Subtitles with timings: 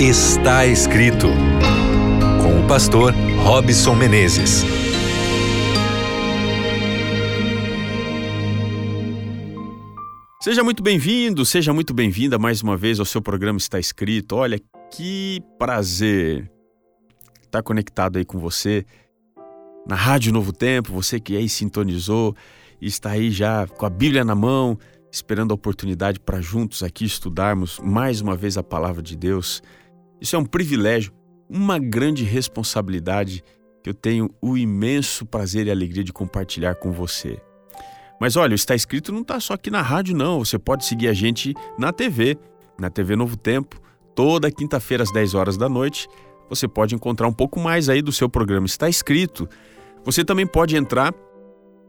[0.00, 1.26] Está escrito
[2.40, 4.62] com o pastor Robson Menezes.
[10.40, 14.36] Seja muito bem-vindo, seja muito bem-vinda mais uma vez ao seu programa Está Escrito.
[14.36, 16.48] Olha que prazer
[17.42, 18.86] estar conectado aí com você
[19.84, 22.36] na Rádio Novo Tempo, você que aí sintonizou
[22.80, 24.78] e está aí já com a Bíblia na mão,
[25.10, 29.60] esperando a oportunidade para juntos aqui estudarmos mais uma vez a palavra de Deus.
[30.20, 31.12] Isso é um privilégio,
[31.48, 33.42] uma grande responsabilidade
[33.82, 37.40] que eu tenho o imenso prazer e alegria de compartilhar com você.
[38.20, 41.12] Mas olha, está escrito não está só aqui na rádio não, você pode seguir a
[41.12, 42.36] gente na TV,
[42.78, 43.80] na TV Novo Tempo,
[44.14, 46.08] toda quinta-feira às 10 horas da noite.
[46.50, 49.48] Você pode encontrar um pouco mais aí do seu programa Está Escrito.
[50.04, 51.14] Você também pode entrar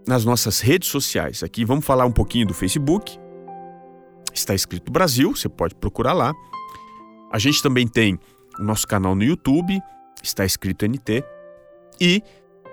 [0.08, 1.44] nas nossas redes sociais.
[1.44, 3.18] Aqui vamos falar um pouquinho do Facebook.
[4.34, 6.34] Está escrito Brasil, você pode procurar lá.
[7.32, 8.20] A gente também tem
[8.60, 9.80] o nosso canal no YouTube,
[10.24, 11.24] está escrito NT.
[12.00, 12.24] E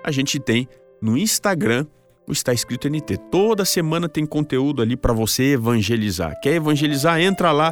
[0.03, 0.67] a gente tem
[1.01, 1.85] no Instagram
[2.27, 3.17] o Está Escrito NT.
[3.31, 6.37] Toda semana tem conteúdo ali para você evangelizar.
[6.41, 7.19] Quer evangelizar?
[7.21, 7.71] Entra lá,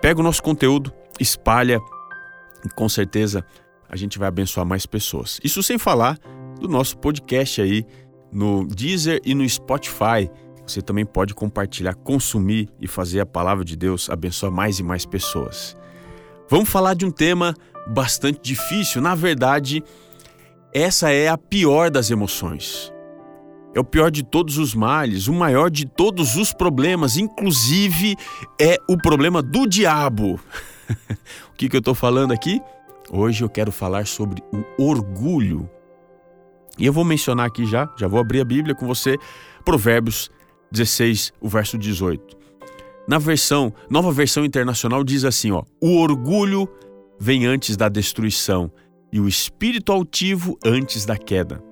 [0.00, 1.80] pega o nosso conteúdo, espalha
[2.64, 3.44] e com certeza
[3.88, 5.40] a gente vai abençoar mais pessoas.
[5.42, 6.18] Isso sem falar
[6.60, 7.86] do nosso podcast aí
[8.30, 10.30] no Deezer e no Spotify.
[10.66, 15.06] Você também pode compartilhar, consumir e fazer a palavra de Deus abençoar mais e mais
[15.06, 15.76] pessoas.
[16.48, 17.54] Vamos falar de um tema
[17.86, 19.00] bastante difícil.
[19.00, 19.82] Na verdade,
[20.72, 22.92] essa é a pior das emoções.
[23.74, 28.14] É o pior de todos os males, o maior de todos os problemas, inclusive
[28.60, 30.38] é o problema do diabo.
[31.50, 32.60] o que, que eu estou falando aqui?
[33.10, 35.68] Hoje eu quero falar sobre o orgulho.
[36.78, 39.16] E eu vou mencionar aqui já, já vou abrir a Bíblia com você,
[39.64, 40.30] Provérbios
[40.70, 42.36] 16, o verso 18.
[43.06, 46.68] Na versão, nova versão internacional diz assim, ó: "O orgulho
[47.18, 48.70] vem antes da destruição
[49.12, 51.62] e o espírito altivo antes da queda."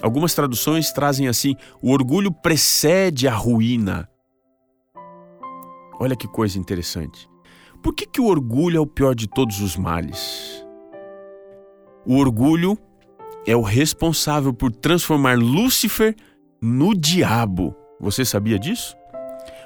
[0.00, 4.08] Algumas traduções trazem assim: "O orgulho precede a ruína."
[6.00, 7.28] Olha que coisa interessante.
[7.82, 10.64] Por que, que o orgulho é o pior de todos os males?
[12.06, 12.78] O orgulho
[13.46, 16.14] é o responsável por transformar Lúcifer
[16.60, 17.74] no diabo.
[18.00, 18.96] Você sabia disso?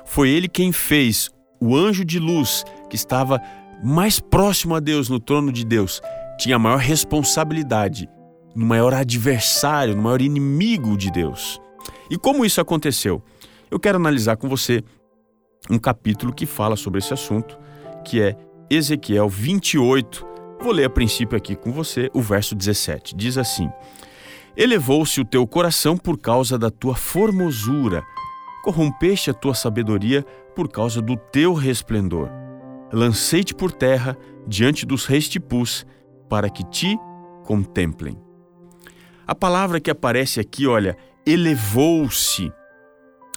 [0.05, 3.41] Foi ele quem fez o anjo de luz que estava
[3.83, 6.01] mais próximo a Deus, no trono de Deus,
[6.39, 8.09] tinha maior responsabilidade,
[8.55, 11.61] no maior adversário, no maior inimigo de Deus.
[12.11, 13.23] E como isso aconteceu?
[13.71, 14.83] Eu quero analisar com você
[15.71, 17.59] um capítulo que fala sobre esse assunto,
[18.05, 18.37] que é
[18.71, 20.27] Ezequiel 28.
[20.61, 23.15] Vou ler a princípio aqui com você o verso 17.
[23.17, 23.71] Diz assim:
[24.57, 28.03] Elevou-se o teu coração por causa da tua formosura
[28.65, 30.25] corrompeste a tua sabedoria
[30.57, 32.31] por causa do teu resplendor.
[32.91, 34.17] Lancei-te por terra
[34.47, 35.87] diante dos reis te pus,
[36.29, 36.99] para que te
[37.45, 38.19] contemplem.
[39.27, 42.51] A palavra que aparece aqui, olha, elevou-se.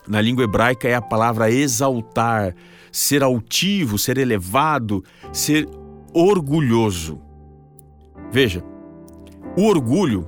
[0.07, 2.55] Na língua hebraica é a palavra exaltar,
[2.91, 5.67] ser altivo, ser elevado, ser
[6.13, 7.21] orgulhoso.
[8.31, 8.63] Veja,
[9.57, 10.25] o orgulho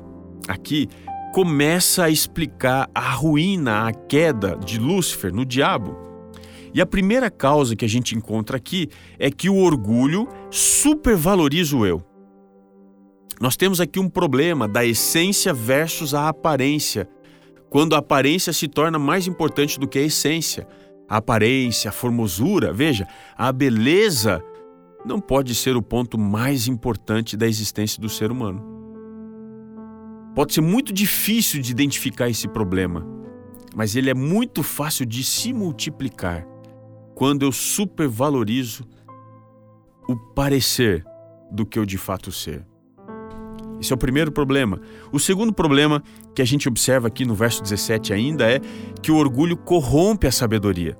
[0.48, 0.90] aqui
[1.34, 5.97] começa a explicar a ruína, a queda de Lúcifer no diabo.
[6.73, 11.85] E a primeira causa que a gente encontra aqui é que o orgulho supervaloriza o
[11.85, 12.03] eu.
[13.39, 17.07] Nós temos aqui um problema da essência versus a aparência,
[17.69, 20.68] quando a aparência se torna mais importante do que a essência.
[21.07, 24.44] A aparência, a formosura, veja, a beleza
[25.06, 28.78] não pode ser o ponto mais importante da existência do ser humano.
[30.39, 33.05] Pode ser muito difícil de identificar esse problema,
[33.75, 36.47] mas ele é muito fácil de se multiplicar
[37.13, 38.88] quando eu supervalorizo
[40.07, 41.03] o parecer
[41.51, 42.66] do que eu de fato ser.
[43.81, 44.79] Esse é o primeiro problema.
[45.11, 46.01] O segundo problema
[46.33, 48.61] que a gente observa aqui no verso 17 ainda é
[49.01, 50.97] que o orgulho corrompe a sabedoria.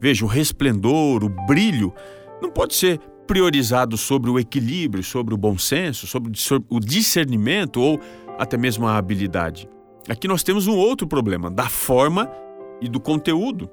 [0.00, 1.92] Veja, o resplendor, o brilho,
[2.40, 6.32] não pode ser priorizado sobre o equilíbrio, sobre o bom senso, sobre
[6.70, 8.00] o discernimento ou
[8.38, 9.68] até mesmo a habilidade.
[10.08, 12.30] Aqui nós temos um outro problema, da forma
[12.80, 13.68] e do conteúdo.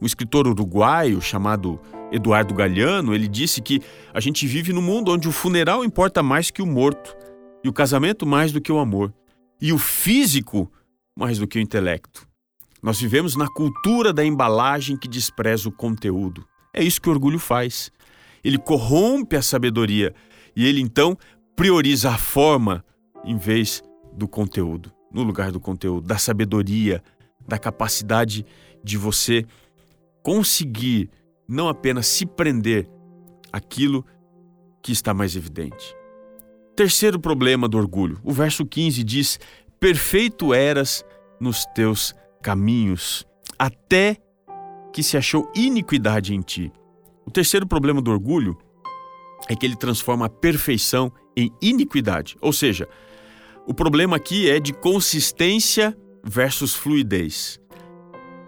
[0.00, 1.80] Um escritor uruguaio chamado
[2.10, 3.80] Eduardo Galeano, ele disse que
[4.12, 7.16] a gente vive num mundo onde o funeral importa mais que o morto,
[7.64, 9.12] e o casamento mais do que o amor,
[9.60, 10.70] e o físico
[11.16, 12.26] mais do que o intelecto.
[12.82, 16.44] Nós vivemos na cultura da embalagem que despreza o conteúdo.
[16.74, 17.92] É isso que o orgulho faz.
[18.42, 20.12] Ele corrompe a sabedoria
[20.56, 21.16] e ele então
[21.54, 22.84] prioriza a forma
[23.24, 23.82] em vez
[24.12, 27.02] do conteúdo, no lugar do conteúdo, da sabedoria,
[27.46, 28.44] da capacidade
[28.82, 29.44] de você
[30.22, 31.10] conseguir
[31.48, 32.88] não apenas se prender
[33.52, 34.04] aquilo
[34.82, 35.94] que está mais evidente.
[36.74, 38.18] Terceiro problema do orgulho.
[38.24, 39.38] O verso 15 diz:
[39.78, 41.04] Perfeito eras
[41.40, 43.26] nos teus caminhos,
[43.58, 44.16] até
[44.92, 46.72] que se achou iniquidade em ti.
[47.26, 48.56] O terceiro problema do orgulho
[49.48, 52.36] é que ele transforma a perfeição em iniquidade.
[52.40, 52.88] Ou seja,
[53.66, 57.60] o problema aqui é de consistência versus fluidez.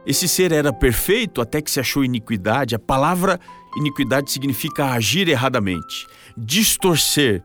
[0.06, 2.74] Esse ser era perfeito até que se achou iniquidade.
[2.74, 3.40] A palavra
[3.76, 7.42] iniquidade significa agir erradamente, distorcer.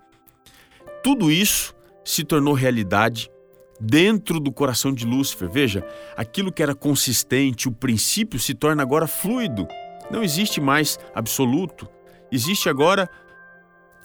[1.02, 3.30] Tudo isso se tornou realidade
[3.80, 5.50] dentro do coração de Lúcifer.
[5.50, 5.86] Veja,
[6.18, 9.68] aquilo que era consistente, o princípio, se torna agora fluido.
[10.12, 11.88] Não existe mais absoluto.
[12.32, 13.10] Existe agora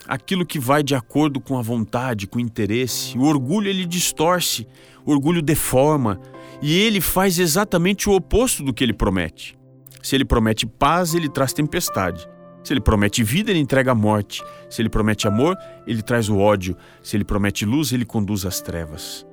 [0.06, 3.16] aquilo que vai de acordo com a vontade, com o interesse.
[3.18, 4.66] O orgulho ele distorce,
[5.04, 6.20] o orgulho deforma
[6.62, 9.56] e ele faz exatamente o oposto do que ele promete.
[10.02, 12.28] Se ele promete paz, ele traz tempestade.
[12.62, 14.42] Se ele promete vida, ele entrega a morte.
[14.70, 15.56] Se ele promete amor,
[15.86, 16.76] ele traz o ódio.
[17.02, 19.26] Se ele promete luz, ele conduz as trevas.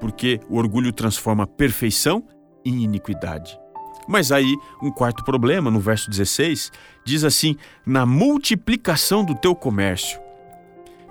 [0.00, 2.24] Porque o orgulho transforma perfeição
[2.64, 3.58] em iniquidade.
[4.08, 6.72] Mas aí, um quarto problema, no verso 16,
[7.04, 10.18] diz assim: na multiplicação do teu comércio.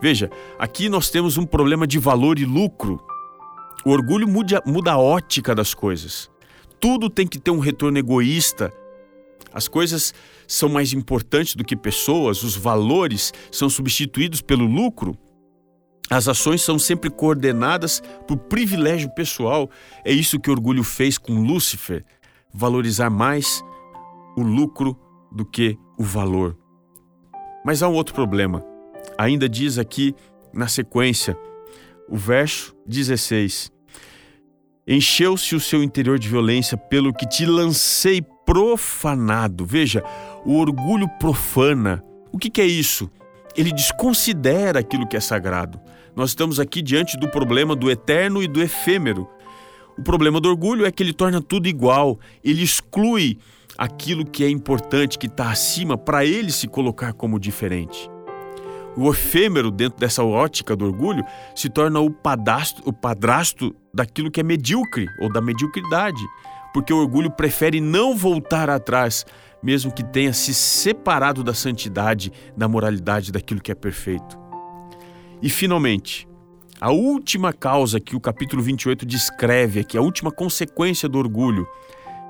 [0.02, 3.00] Veja, aqui nós temos um problema de valor e lucro.
[3.86, 6.30] O orgulho muda, muda a ótica das coisas.
[6.80, 8.74] Tudo tem que ter um retorno egoísta.
[9.54, 10.14] As coisas
[10.48, 15.18] são mais importantes do que pessoas, os valores são substituídos pelo lucro.
[16.10, 19.70] As ações são sempre coordenadas por privilégio pessoal.
[20.06, 22.06] É isso que o orgulho fez com Lúcifer
[22.54, 23.64] valorizar mais
[24.36, 24.98] o lucro
[25.32, 26.58] do que o valor.
[27.66, 28.64] Mas há um outro problema.
[29.18, 30.16] Ainda diz aqui
[30.54, 31.38] na sequência,
[32.08, 33.72] o verso 16:
[34.88, 39.66] Encheu-se o seu interior de violência pelo que te lancei profanado.
[39.66, 40.02] Veja,
[40.46, 42.02] o orgulho profana.
[42.32, 43.10] O que, que é isso?
[43.56, 45.80] Ele desconsidera aquilo que é sagrado.
[46.16, 49.28] Nós estamos aqui diante do problema do eterno e do efêmero.
[49.98, 53.40] O problema do orgulho é que ele torna tudo igual, ele exclui
[53.78, 58.10] aquilo que é importante, que está acima, para ele se colocar como diferente.
[58.96, 61.24] O efêmero, dentro dessa ótica do orgulho,
[61.56, 66.22] se torna o padrasto, o padrasto daquilo que é medíocre ou da mediocridade,
[66.74, 69.26] porque o orgulho prefere não voltar atrás,
[69.62, 74.38] mesmo que tenha se separado da santidade, da moralidade, daquilo que é perfeito.
[75.42, 76.28] E finalmente,
[76.80, 81.68] a última causa que o capítulo 28 descreve aqui, a última consequência do orgulho,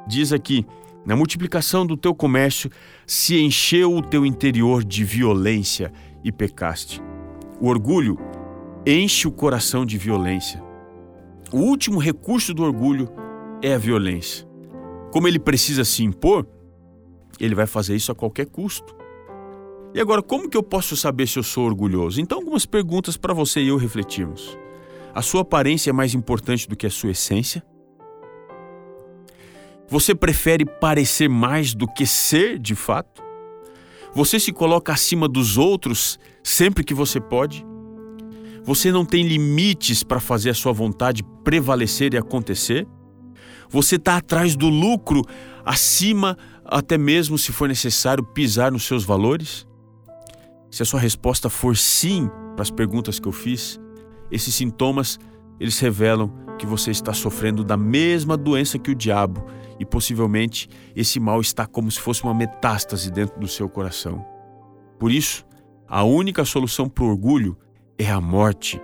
[0.08, 0.66] diz aqui:
[1.06, 2.70] na multiplicação do teu comércio
[3.06, 5.92] se encheu o teu interior de violência
[6.24, 7.02] e pecaste.
[7.62, 8.18] O orgulho
[8.86, 10.62] enche o coração de violência.
[11.52, 13.10] O último recurso do orgulho
[13.62, 14.46] é a violência.
[15.12, 16.46] Como ele precisa se impor,
[17.40, 18.97] ele vai fazer isso a qualquer custo.
[19.98, 22.22] E agora, como que eu posso saber se eu sou orgulhoso?
[22.22, 24.56] Então, algumas perguntas para você e eu refletirmos.
[25.12, 27.66] A sua aparência é mais importante do que a sua essência?
[29.90, 33.24] Você prefere parecer mais do que ser de fato?
[34.14, 37.66] Você se coloca acima dos outros sempre que você pode?
[38.66, 42.88] Você não tem limites para fazer a sua vontade prevalecer e acontecer?
[43.68, 45.24] Você está atrás do lucro,
[45.66, 49.67] acima, até mesmo se for necessário, pisar nos seus valores?
[50.70, 53.80] Se a sua resposta for sim para as perguntas que eu fiz,
[54.32, 55.18] esses sintomas
[55.60, 59.46] eles revelam que você está sofrendo da mesma doença que o diabo
[59.80, 64.26] e possivelmente esse mal está como se fosse uma metástase dentro do seu coração.
[65.00, 65.46] Por isso,
[65.88, 67.58] a única solução para o orgulho
[67.98, 68.82] é a morte.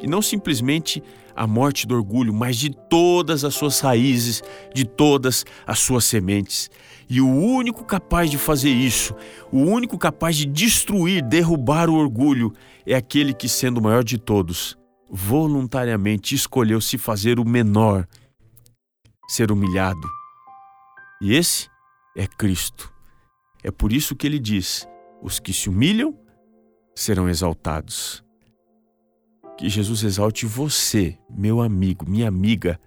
[0.00, 1.02] E não simplesmente
[1.36, 4.42] a morte do orgulho, mas de todas as suas raízes,
[4.74, 6.70] de todas as suas sementes.
[7.08, 9.14] E o único capaz de fazer isso,
[9.52, 12.52] o único capaz de destruir, derrubar o orgulho,
[12.84, 14.76] é aquele que, sendo o maior de todos,
[15.08, 18.08] voluntariamente escolheu se fazer o menor,
[19.28, 20.08] ser humilhado.
[21.20, 21.68] E esse
[22.16, 22.92] é Cristo.
[23.62, 24.88] É por isso que ele diz:
[25.22, 26.18] os que se humilham
[26.94, 28.25] serão exaltados.
[29.56, 32.78] Que Jesus exalte você, meu amigo, minha amiga,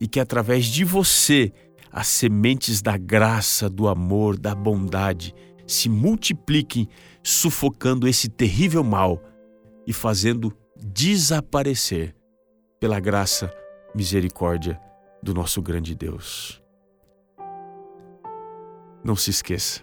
[0.00, 1.52] e que através de você
[1.90, 5.34] as sementes da graça, do amor, da bondade
[5.66, 6.88] se multipliquem,
[7.22, 9.22] sufocando esse terrível mal
[9.86, 12.14] e fazendo desaparecer
[12.80, 13.52] pela graça,
[13.94, 14.80] misericórdia
[15.22, 16.62] do nosso grande Deus.
[19.04, 19.82] Não se esqueça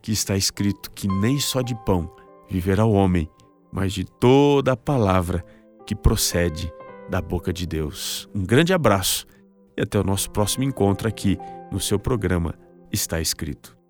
[0.00, 2.14] que está escrito que nem só de pão
[2.48, 3.28] viverá o homem,
[3.72, 5.44] mas de toda a palavra
[5.86, 6.72] que procede
[7.08, 8.28] da boca de Deus.
[8.34, 9.26] Um grande abraço
[9.76, 11.38] e até o nosso próximo encontro aqui
[11.70, 12.54] no seu programa
[12.92, 13.81] Está Escrito.